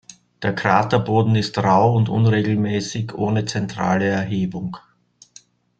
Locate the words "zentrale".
3.45-4.05